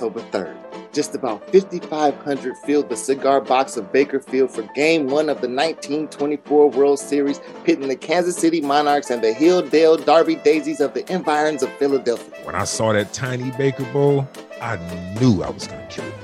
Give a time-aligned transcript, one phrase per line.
[0.00, 0.56] October 3rd.
[0.94, 5.48] Just about 5,500 filled the cigar box of Baker Field for Game 1 of the
[5.48, 11.12] 1924 World Series, pitting the Kansas City Monarchs and the Hilldale Darby Daisies of the
[11.12, 12.34] environs of Philadelphia.
[12.44, 14.26] When I saw that tiny Baker Bowl,
[14.62, 14.76] I
[15.20, 16.14] knew I was going to kill it.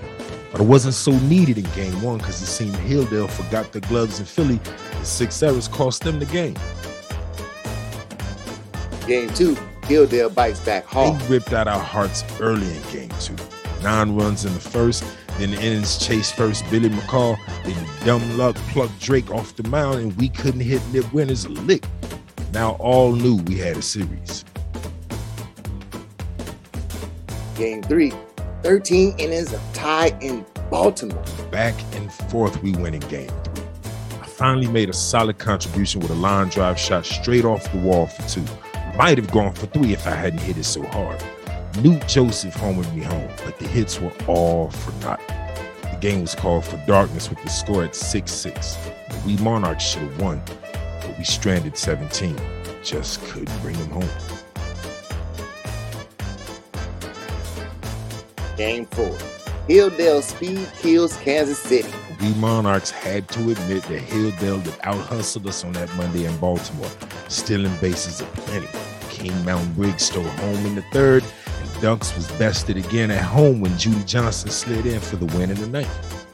[0.51, 4.21] But it wasn't so needed in Game 1 because it seemed Hilldale forgot their gloves
[4.21, 4.59] in Philly,
[4.93, 6.57] and six errors cost them the game.
[9.07, 11.21] Game 2, Hilldale bites back hard.
[11.21, 13.37] They ripped out our hearts early in Game 2
[13.87, 15.05] nine runs in the first.
[15.39, 17.39] Then the innings chased first Billy McCall.
[17.63, 21.51] Then dumb luck plucked Drake off the mound, and we couldn't hit Nip Winters a
[21.51, 21.85] lick.
[22.53, 24.45] Now all knew we had a series.
[27.55, 28.13] Game three,
[28.65, 31.25] 13 innings of tie in Baltimore.
[31.53, 33.65] Back and forth, we win in game three.
[34.21, 38.09] I finally made a solid contribution with a line drive shot straight off the wall
[38.09, 38.45] for two.
[38.97, 41.23] Might have gone for three if I hadn't hit it so hard.
[41.83, 45.21] Newt Joseph homered me home, but the hits were all for naught.
[45.83, 48.79] The game was called for darkness with the score at 6 6.
[49.27, 50.43] We Monarchs should have won,
[51.01, 52.35] but we stranded 17.
[52.83, 54.09] Just couldn't bring them home.
[58.57, 59.05] Game 4.
[59.69, 61.93] Hilldale speed kills Kansas City.
[62.21, 66.37] We Monarchs had to admit that Hilldale had out hustled us on that Monday in
[66.39, 66.91] Baltimore,
[67.29, 68.69] stealing bases aplenty.
[69.11, 71.25] King Mountain Briggs stole home in the third,
[71.77, 75.57] Dunks was bested again at home when Judy Johnson slid in for the win in
[75.61, 76.27] the ninth.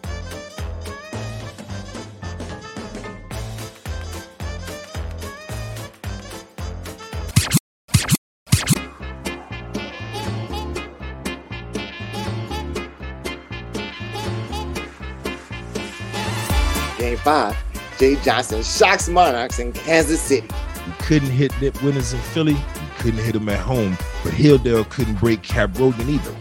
[16.99, 20.47] Game 5, Jay Johnson shocks Monarchs in Kansas City.
[20.87, 22.57] We couldn't hit Nip Winters in Philly.
[23.03, 26.37] Couldn't hit him at home but Hilldale couldn't break Cap Rogan either.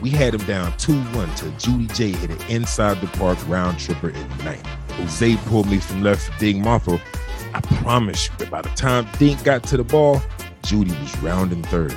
[0.00, 3.78] We had him down 2 1 till Judy J hit an inside the park round
[3.78, 4.66] tripper in the ninth.
[4.92, 7.00] Jose pulled me from left for Dink Mothell.
[7.52, 10.22] I promise you that by the time Dink got to the ball,
[10.62, 11.94] Judy was rounding third.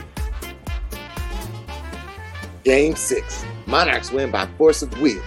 [2.65, 3.45] Game 6.
[3.67, 5.21] Monarchs win by force of will.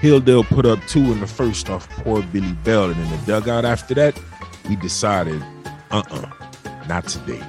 [0.00, 3.66] Hilldale put up two in the first off poor Billy Bell, and in the dugout
[3.66, 4.18] after that,
[4.66, 5.42] we decided,
[5.90, 6.30] uh uh-uh,
[6.64, 7.42] uh, not today.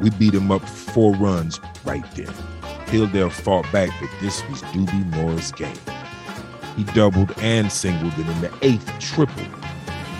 [0.00, 2.32] We beat him up four runs right then.
[2.86, 5.76] Hilldale fought back, but this was Dobie Moore's game.
[6.76, 9.46] He doubled and singled, and in the eighth, tripled.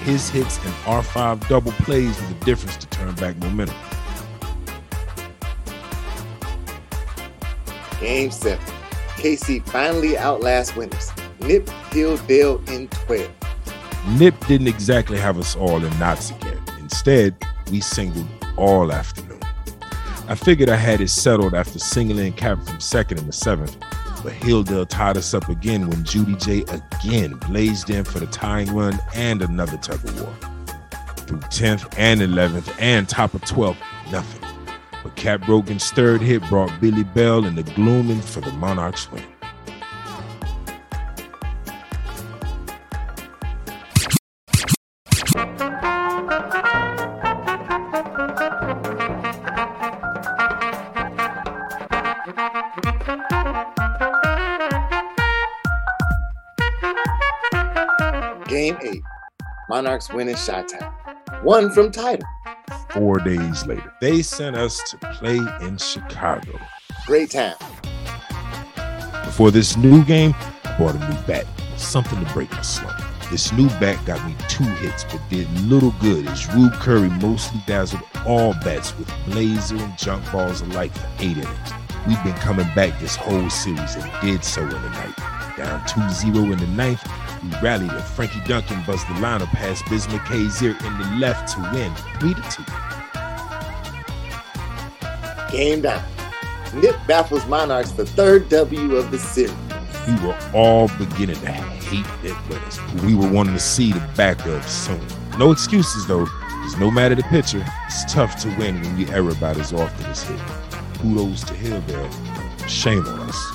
[0.03, 3.77] His hits and R5 double plays were the difference to turn back momentum.
[8.01, 8.59] Game 7.
[9.17, 11.11] KC finally outlasts Winters.
[11.41, 13.31] Nip Hilldale in 12.
[14.19, 16.61] Nip didn't exactly have us all in knots again.
[16.81, 17.35] Instead,
[17.71, 19.24] we singled all afternoon.
[20.27, 23.79] I figured I had it settled after singling Cap from second in the seventh,
[24.23, 28.75] but Hilldale tied us up again when Judy J again blazed in for the tying
[28.75, 30.35] run and another tug of war.
[31.27, 33.77] Through 10th and 11th and top of 12th,
[34.11, 34.41] nothing.
[35.03, 39.34] But Cap Rogan's third hit brought Billy Bell in the glooming for the Monarchs win.
[58.49, 59.03] Game 8.
[59.71, 60.63] Monarchs win in Chi
[61.43, 62.27] One from title.
[62.91, 66.59] Four days later, they sent us to play in Chicago.
[67.07, 67.57] Great time.
[69.25, 70.35] Before this new game,
[70.65, 71.47] I bought a new bat.
[71.77, 73.01] Something to break my slump.
[73.31, 77.61] This new bat got me two hits, but did little good as Rube Curry mostly
[77.67, 81.73] dazzled all bats with blazer and junk balls alike for eight innings.
[82.07, 85.17] We've been coming back this whole series and did so in the night.
[85.57, 87.03] Down 2-0 in the ninth,
[87.45, 91.61] we rallied and Frankie Duncan buzzed the lineup past Biz Mackey's in the left to
[91.73, 92.65] win 3 2.
[95.57, 96.03] Game down.
[96.75, 99.55] Nip baffles Monarchs for third W of the series.
[100.09, 102.81] We were all beginning to hate Nip Winters.
[103.03, 105.01] We were wanting to see the backup soon.
[105.39, 109.31] No excuses though, because no matter the pitcher, it's tough to win when you error
[109.31, 110.41] about as often as hit.
[110.99, 112.69] Kudos to Hilldale.
[112.69, 113.54] Shame on us.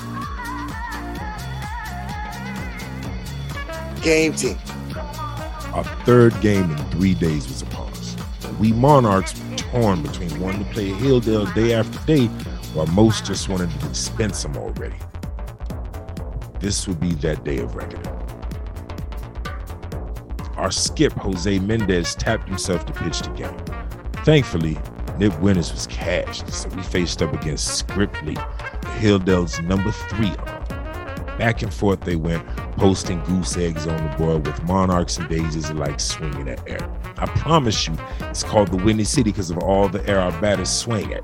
[4.02, 4.58] Game team.
[5.74, 8.16] Our third game in three days was upon us.
[8.58, 12.26] We Monarchs torn between wanting to play Hilldale day after day,
[12.74, 14.96] while most just wanted to dispense them already.
[16.60, 18.06] This would be that day of reckoning.
[20.56, 23.56] Our skip, Jose Mendez, tapped himself to pitch the game.
[24.24, 24.78] Thankfully,
[25.18, 28.34] Nip Winters was cashed, so we faced up against Scrip Lee,
[28.98, 30.32] Hilldale's number three.
[31.38, 32.44] Back and forth they went,
[32.80, 36.90] posting goose eggs on the board with monarchs and daisies alike swinging at air.
[37.18, 40.70] I promise you, it's called the Windy City because of all the air our batters
[40.70, 41.22] swing at.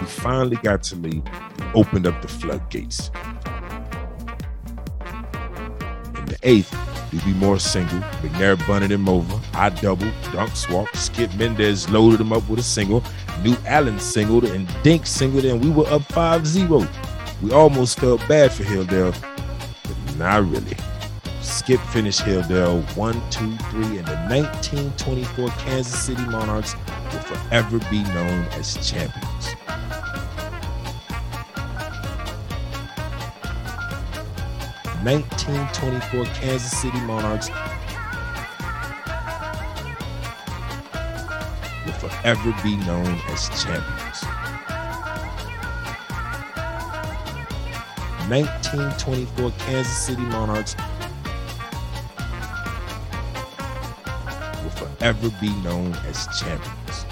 [0.00, 3.10] We finally got to lead and opened up the floodgates.
[6.14, 6.74] In the eighth,
[7.10, 9.38] Dobie Moore single, McNair bunted him over.
[9.52, 13.04] I double, Dunks walked, Skip Mendez loaded him up with a single.
[13.42, 16.88] Newt Allen singled and Dink singled, and we were up 5 0.
[17.42, 19.14] We almost felt bad for Hilldale,
[20.18, 20.76] not really.
[21.40, 26.74] Skip finished Hilldale 1 2 3, and the 1924 Kansas City Monarchs
[27.12, 29.56] will forever be known as champions.
[35.06, 37.48] 1924 Kansas City Monarchs
[41.86, 44.05] will forever be known as champions.
[48.28, 50.74] 1924 Kansas City Monarchs
[54.64, 57.04] will forever be known as champions.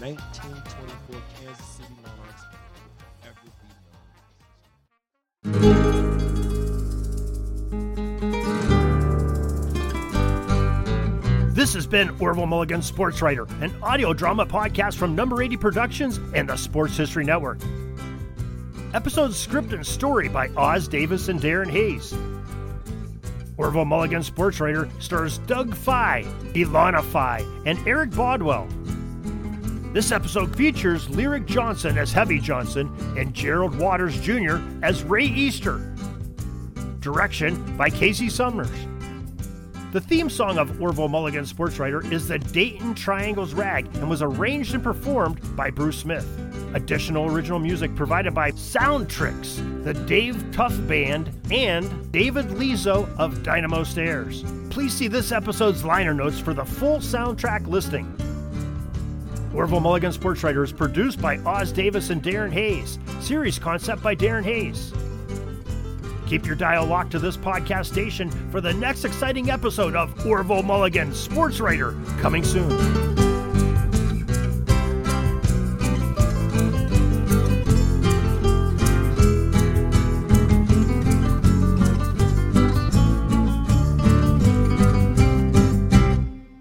[0.00, 2.42] 1924 Kansas City Monarchs
[11.58, 16.20] This has been Orville Mulligan Sports Writer, an audio drama podcast from Number 80 Productions
[16.32, 17.58] and the Sports History Network.
[18.94, 22.14] Episode script and story by Os Davis and Darren Hayes.
[23.56, 26.22] Orville Mulligan Sports Writer stars Doug Fye,
[26.54, 28.68] Ilona Fye, and Eric Bodwell.
[29.92, 32.88] This episode features Lyrik Johnson as Heavy Johnson
[33.18, 34.58] and Gerald Waters Jr.
[34.84, 35.78] as Ray Easter.
[37.00, 38.70] Direction by Kasey Summers.
[39.90, 44.20] The theme song of Orville Mulligan Sports Writer is the Dayton Triangles Rag and was
[44.20, 46.26] arranged and performed by Bruce Smith.
[46.74, 53.82] Additional original music provided by Soundtrickz, the Dave Tough Band, and David Lizo of Dynamo
[53.82, 54.44] Stairs.
[54.68, 58.14] Please see this episode's liner notes for the full soundtrack listing.
[59.54, 62.98] Orville Mulligan Sports Writer is produced by Os Davis and Darren Hayes.
[63.20, 64.92] Series concept by Darren Hayes.
[66.28, 70.62] Keep your dial locked to this podcast station for the next exciting episode of Orville
[70.62, 73.07] Mulligan Sports Writer coming soon.